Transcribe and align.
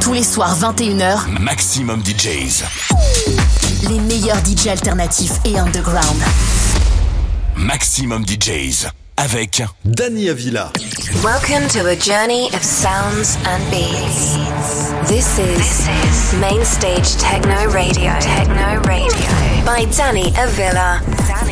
Tous 0.00 0.12
les 0.12 0.22
soirs 0.22 0.56
21h, 0.58 1.40
Maximum 1.40 2.02
DJs. 2.02 2.64
Les 3.88 3.98
meilleurs 4.00 4.38
DJs 4.44 4.68
alternatifs 4.70 5.40
et 5.44 5.58
underground. 5.58 6.20
Maximum 7.56 8.24
DJs 8.24 8.88
avec 9.16 9.62
Danny 9.84 10.28
Avila. 10.28 10.72
Welcome 11.24 11.68
to 11.68 11.86
a 11.88 11.96
journey 11.96 12.48
of 12.54 12.62
sounds 12.62 13.36
and 13.46 13.62
beats. 13.70 14.36
This 15.08 15.38
is, 15.38 16.38
Main 16.40 16.64
Stage 16.64 17.16
Techno 17.16 17.70
Radio. 17.70 18.12
Techno 18.20 18.80
Radio 18.82 19.12
by 19.64 19.84
Danny 19.96 20.32
Avila. 20.38 21.00
Danny 21.26 21.26
Avila. 21.26 21.47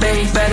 this 0.00 0.34
way 0.34 0.45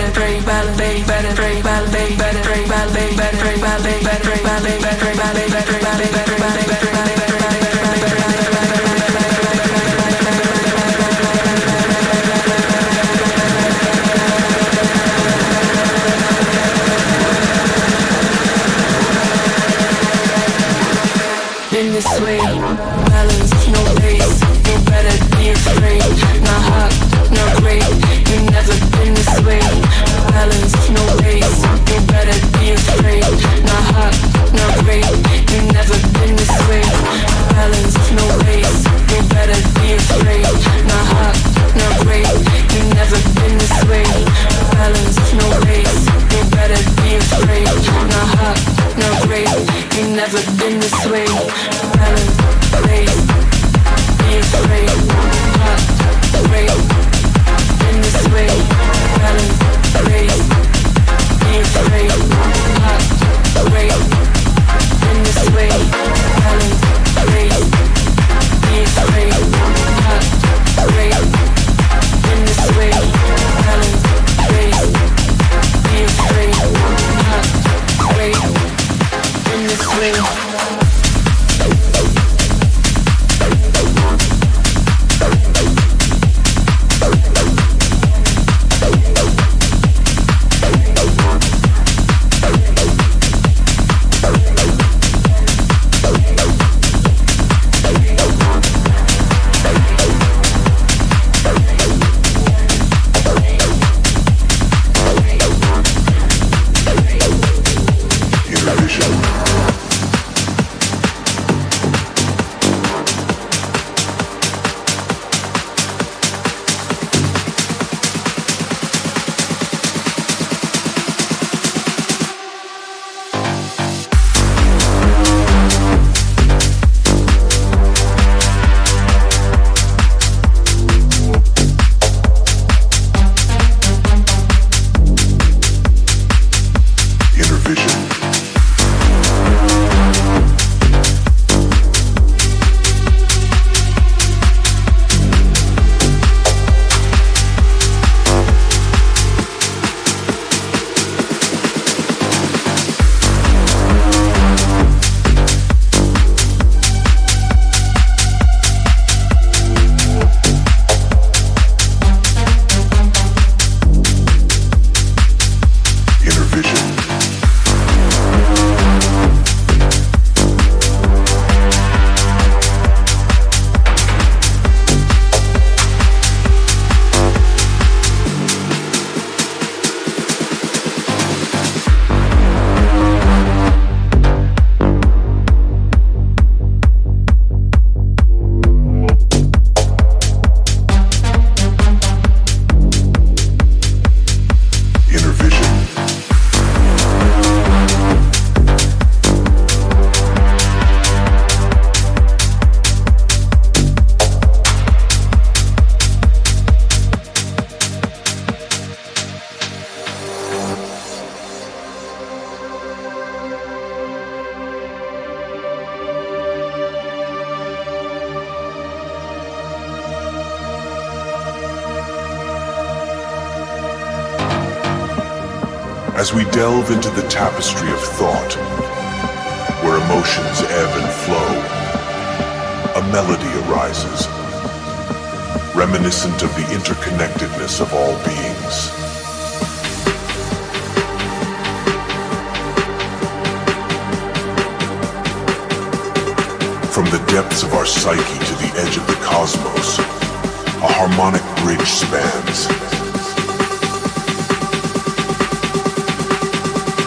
From 246.94 247.06
the 247.06 247.18
depths 247.26 247.64
of 247.64 247.74
our 247.74 247.84
psyche 247.84 248.38
to 248.38 248.54
the 248.54 248.70
edge 248.76 248.96
of 248.96 249.04
the 249.08 249.14
cosmos, 249.14 249.98
a 249.98 250.86
harmonic 250.86 251.42
bridge 251.58 251.88
spans. 251.88 252.68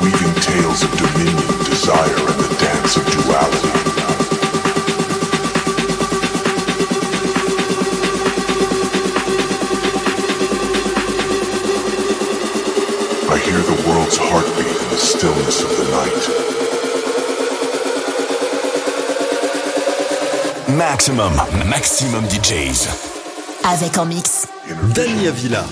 Weaving 0.04 0.36
tales 0.42 0.84
of 0.84 0.92
dominion, 0.92 1.64
desire, 1.64 2.20
and 2.20 2.40
the 2.44 2.58
dance 2.60 2.98
of 2.98 3.06
duality. 3.12 3.67
Maximum, 20.98 21.32
maximum 21.70 22.26
DJs. 22.28 22.88
Avec 23.64 24.00
en 24.00 24.06
mix. 24.06 24.48
Dania 24.96 25.30
Villa. 25.30 25.64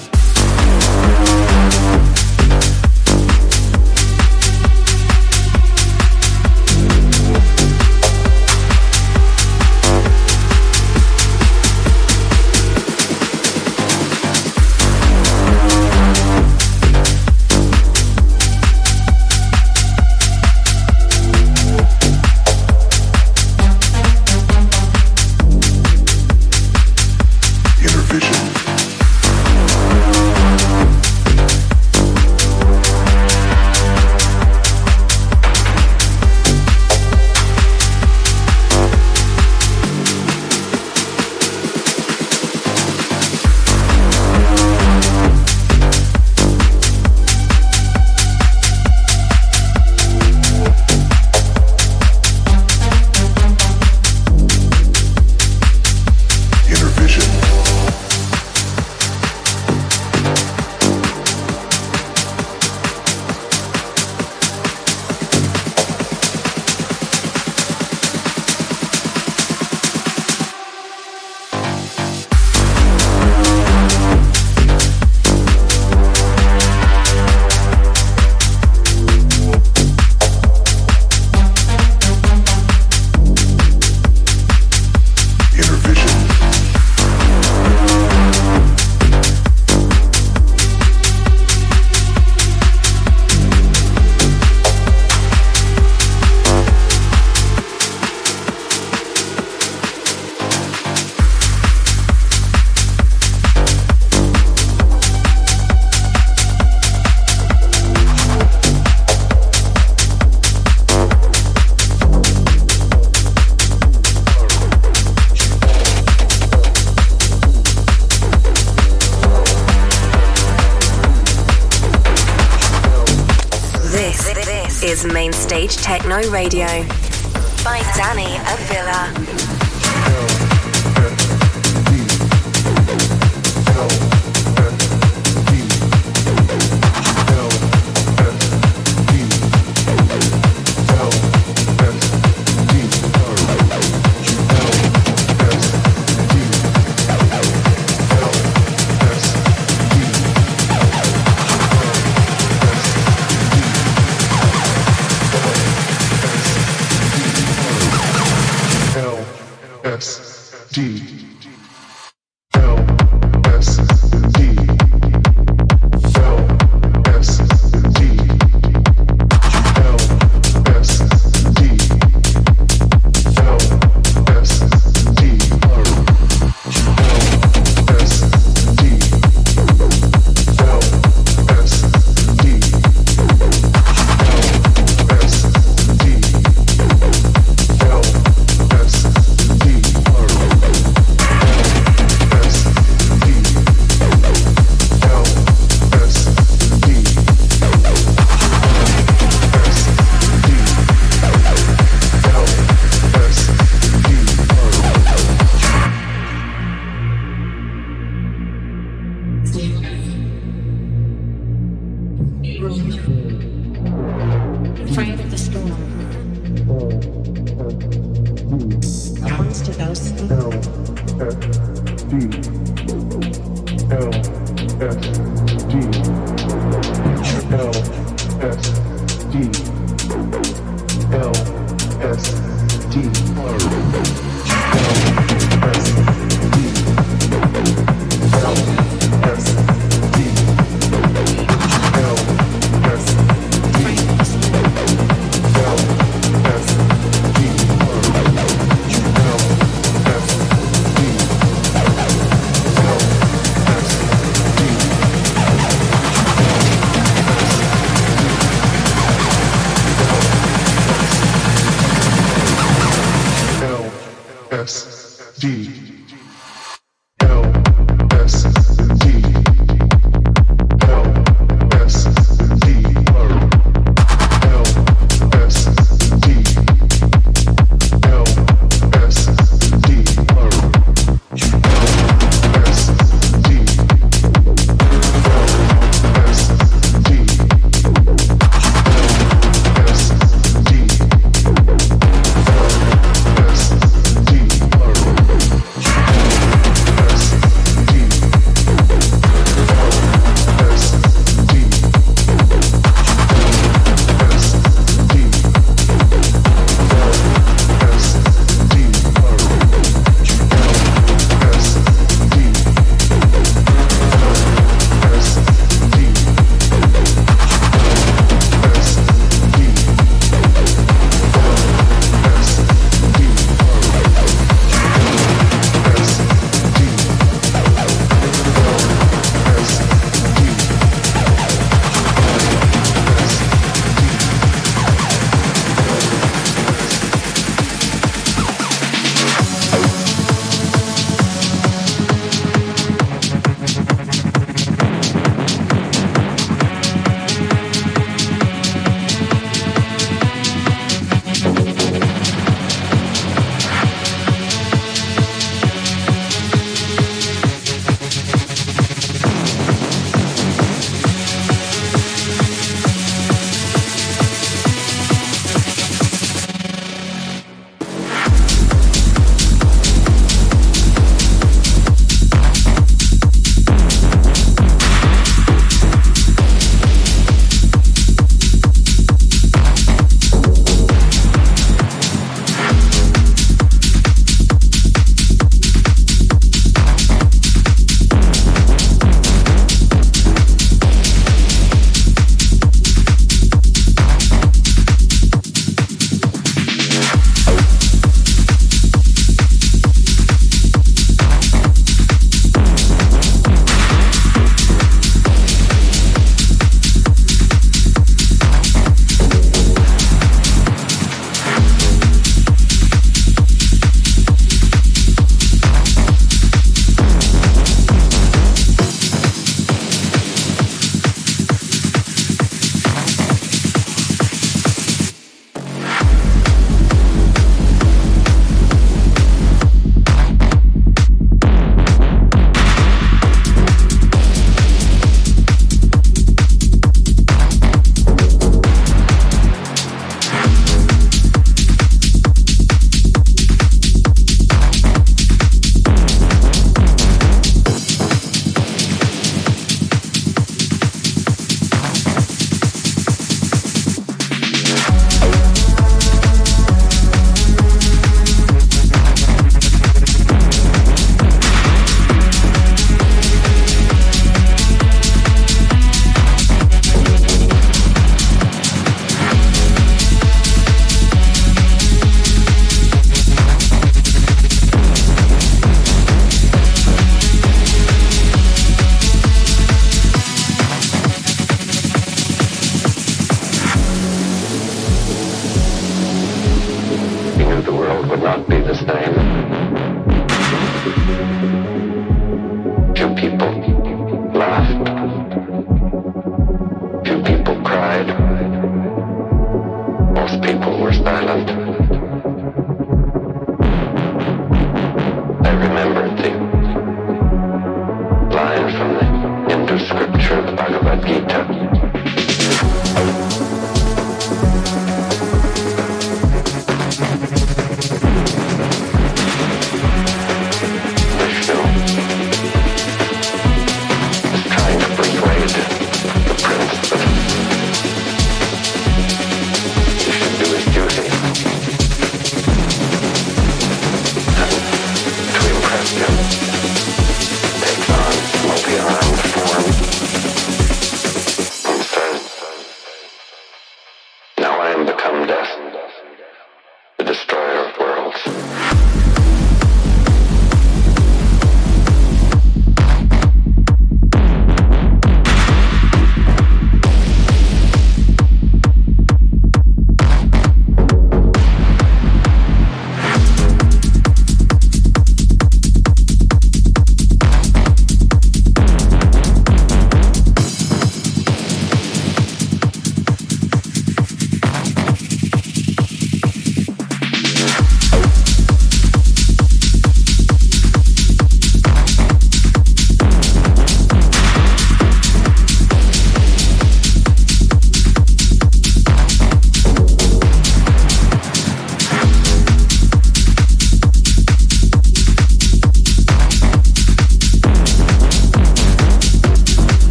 Radio. 126.24 126.95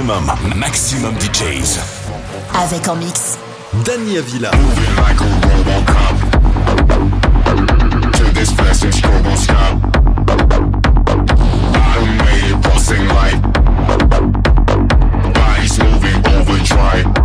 Maximum, 0.00 0.58
maximum 0.58 1.14
DJs. 1.18 1.78
Avec 2.54 2.88
en 2.88 2.96
mix. 2.96 3.36
Danny 3.84 4.16
Avila. 4.16 4.50
like 4.96 5.20
a 5.20 5.24
Robocop. 5.44 6.16
To 8.14 8.24
this 8.32 8.56
message, 8.56 8.94
stroboscope. 8.94 9.78
Automated 11.76 12.62
pulsing 12.62 13.06
light. 13.08 13.42
Bodies 15.34 15.78
moving 15.78 16.26
overdrive. 16.34 17.19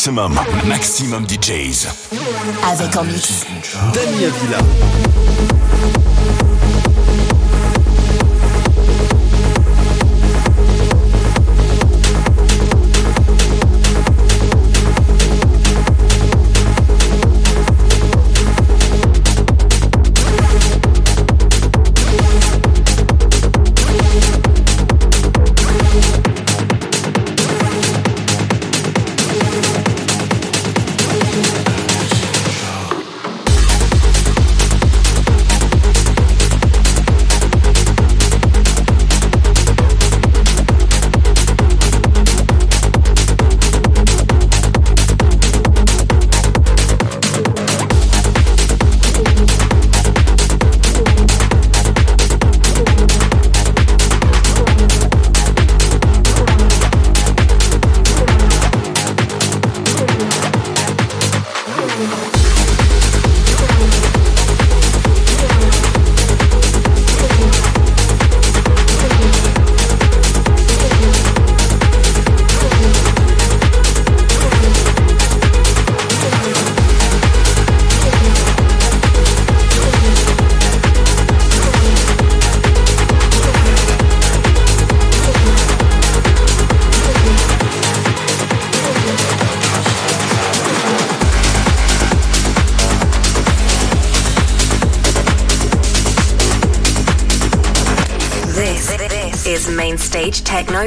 Maximum, 0.00 0.32
maximum 0.66 1.26
DJs. 1.26 1.86
Avec 2.72 2.96
en 2.96 3.04
mix. 3.04 3.44
Dani 3.92 4.24
Avila. 4.24 4.58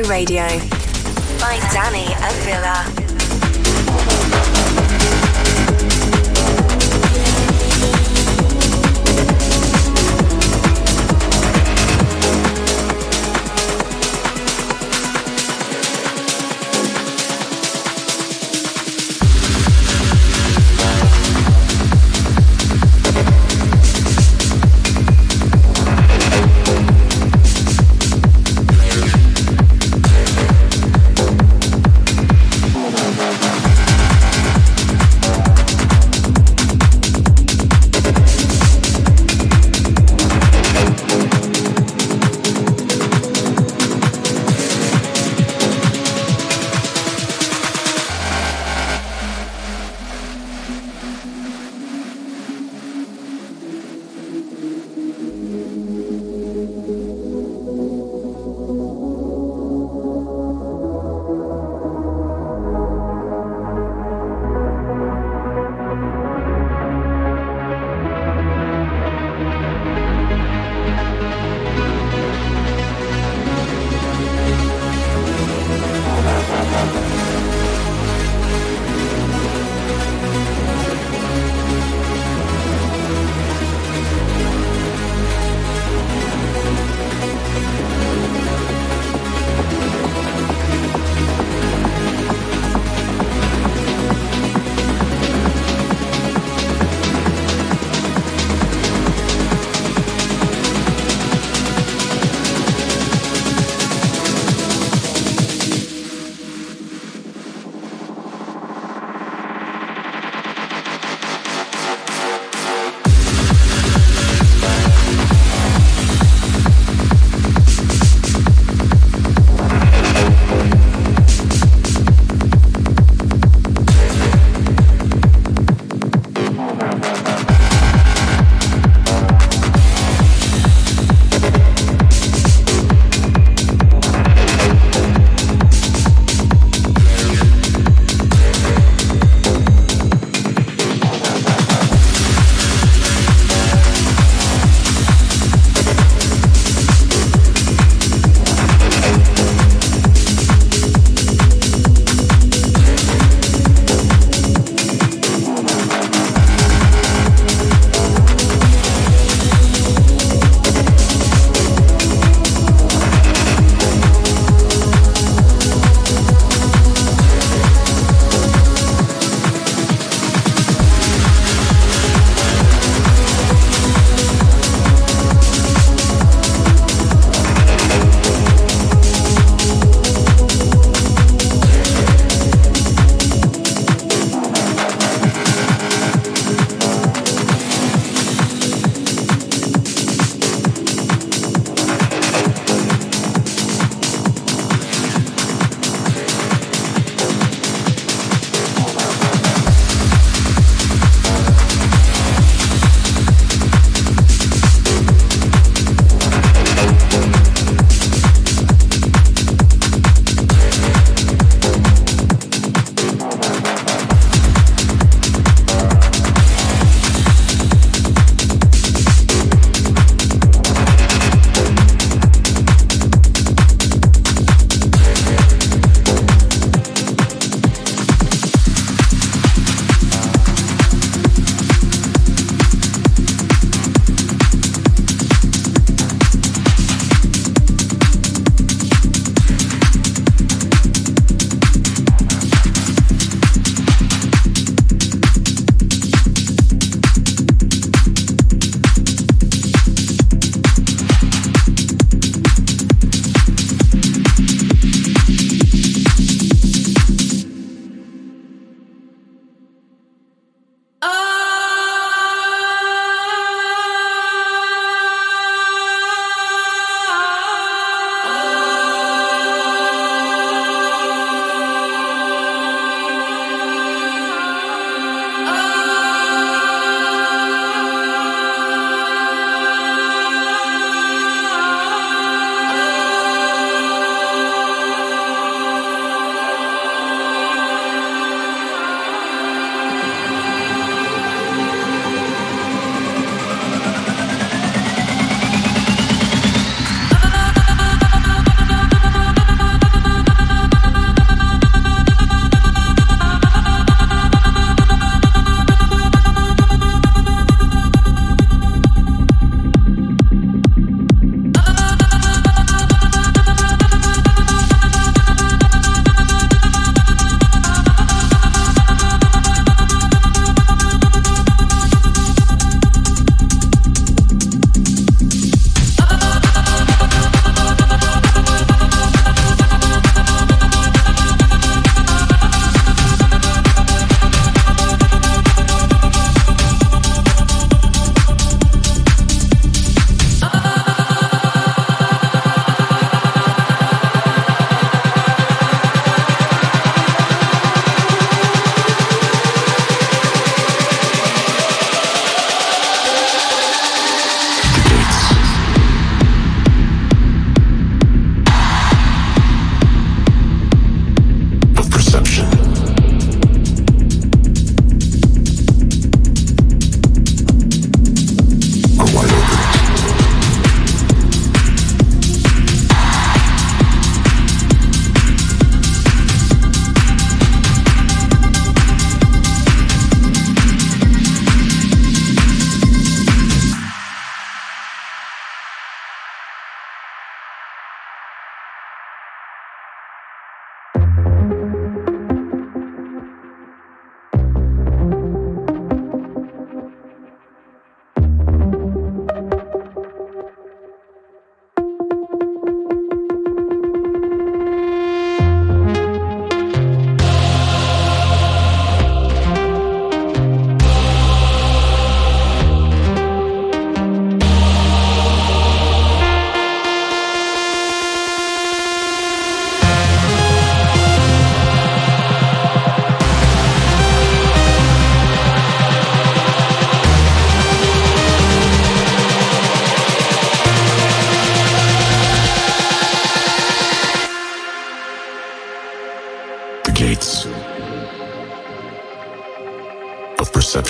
Radio 0.01 0.72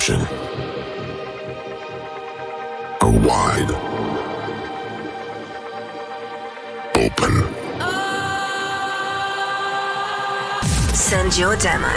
perception 0.04 0.20
are 3.00 3.14
wide 3.26 3.70
open. 6.96 7.34
Send 10.94 11.36
your 11.38 11.56
demo 11.56 11.88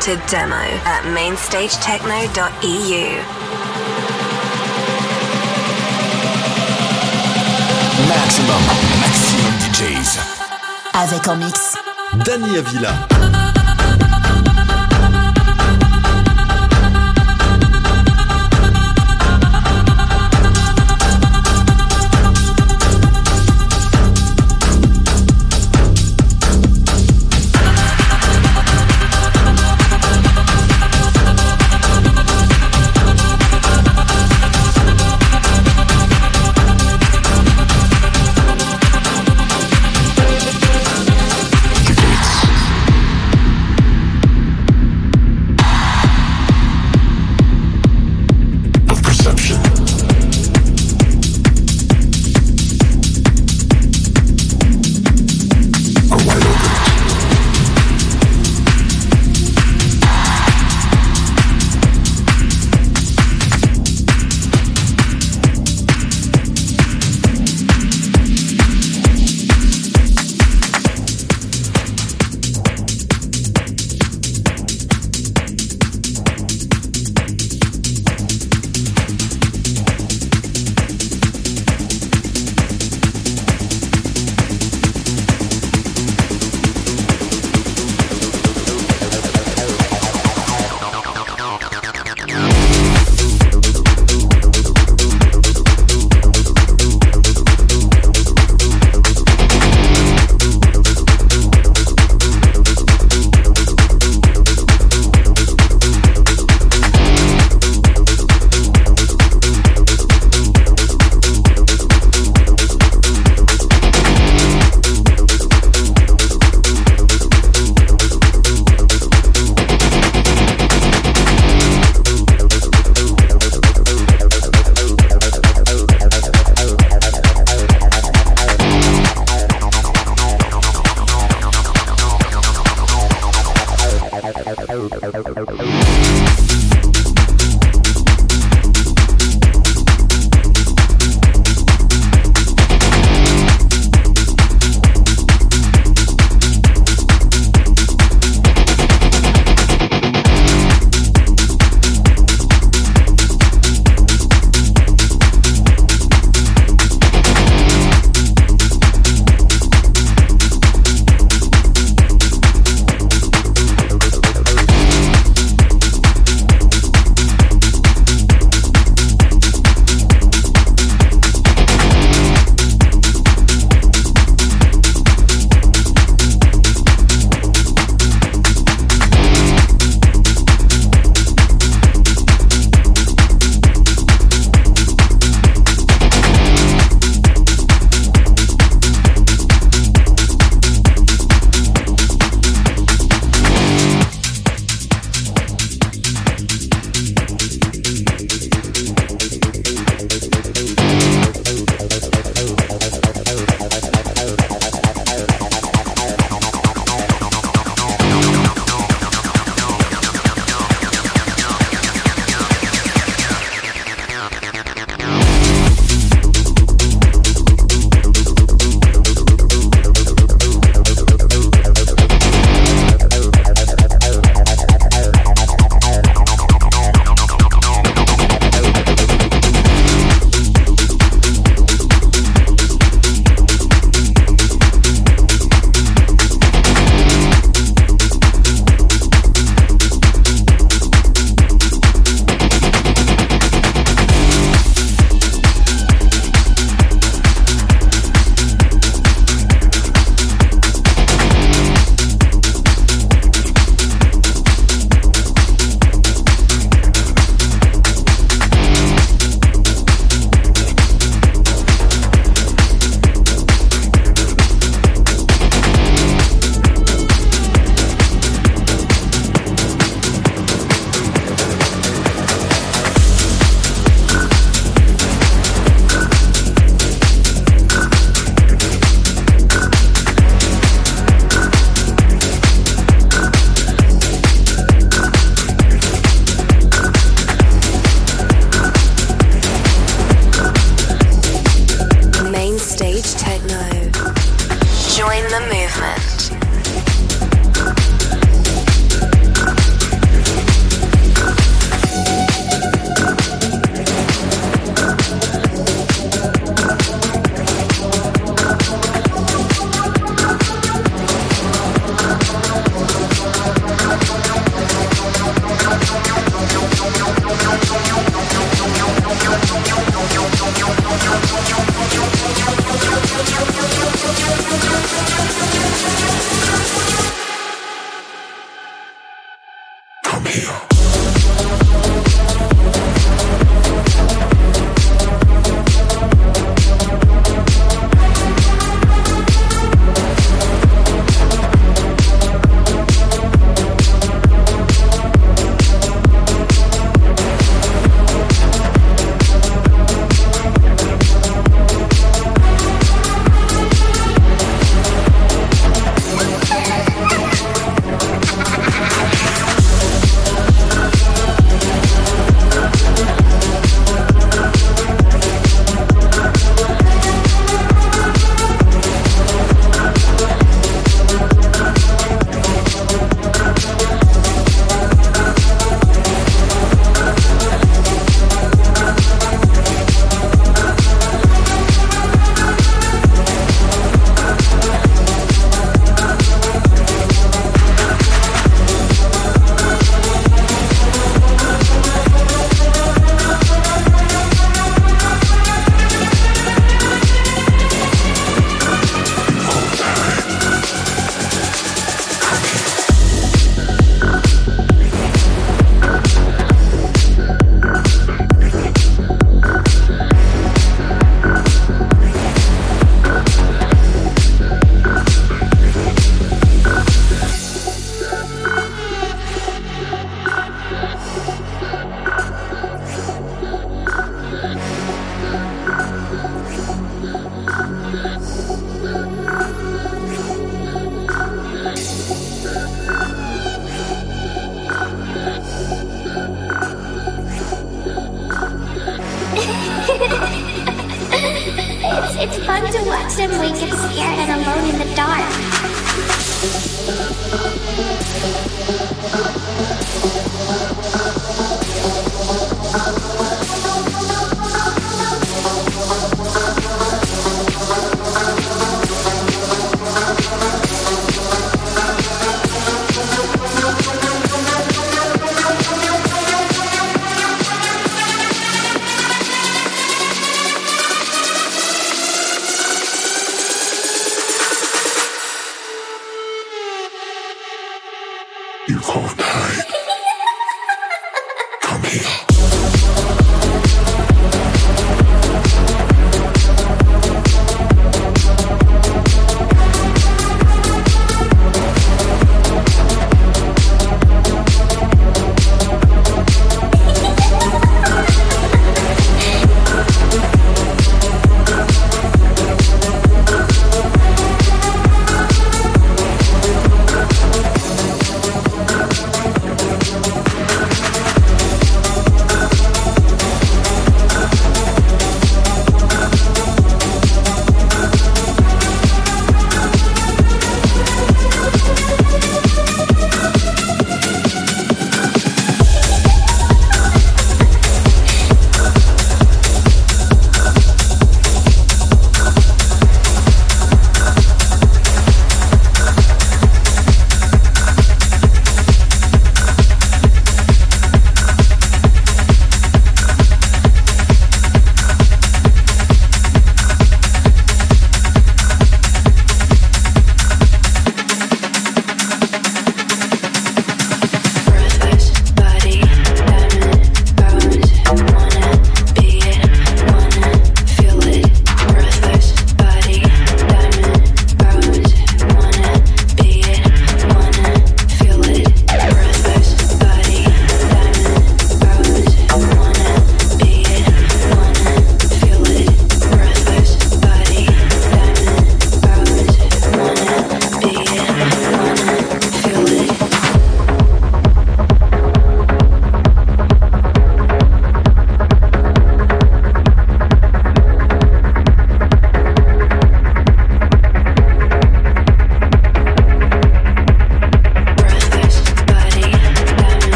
to 0.00 0.16
demo 0.28 0.56
at 0.84 1.04
mainstagetechno.eu. 1.14 3.22
Maxximum, 8.08 8.62
maxximum 9.00 9.52
DJs. 9.60 10.18
Avec 10.94 11.28
en 11.28 11.36
mix. 11.36 11.76
Danny 12.24 12.58
Avila. 12.58 13.39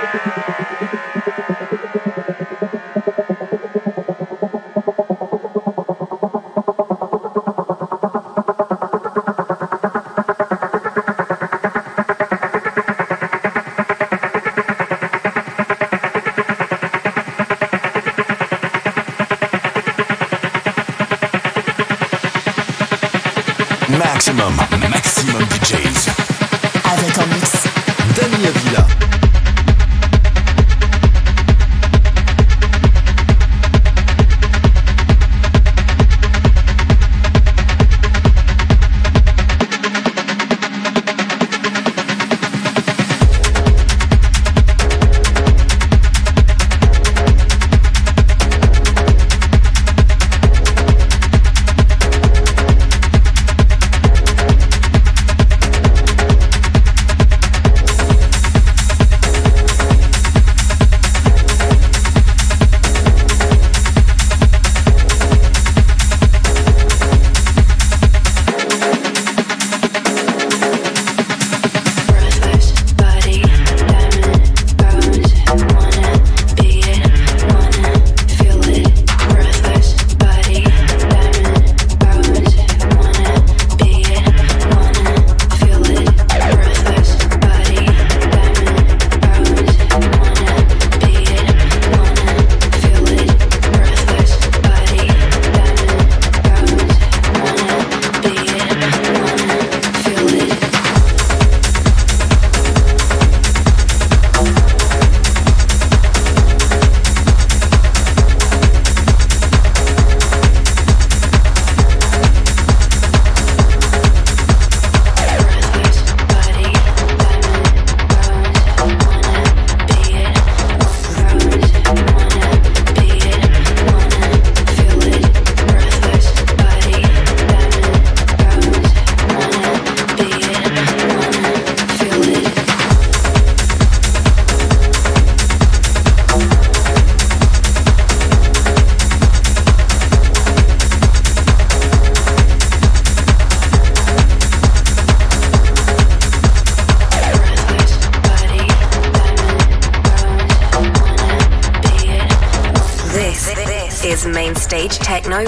Yeah. 0.00 0.37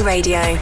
Radio 0.02 0.56